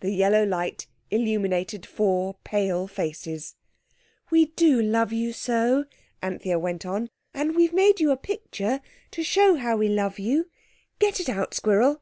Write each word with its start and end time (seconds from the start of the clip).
The 0.00 0.08
yellow 0.12 0.44
light 0.46 0.86
illuminated 1.10 1.84
four 1.84 2.36
pale 2.42 2.88
faces. 2.88 3.54
"We 4.30 4.46
do 4.46 4.80
love 4.80 5.12
you 5.12 5.34
so," 5.34 5.84
Anthea 6.22 6.58
went 6.58 6.86
on, 6.86 7.10
"and 7.34 7.54
we've 7.54 7.74
made 7.74 8.00
you 8.00 8.10
a 8.12 8.16
picture 8.16 8.80
to 9.10 9.22
show 9.22 9.48
you 9.52 9.60
how 9.60 9.76
we 9.76 9.90
love 9.90 10.18
you. 10.18 10.48
Get 10.98 11.20
it 11.20 11.28
out, 11.28 11.52
Squirrel." 11.52 12.00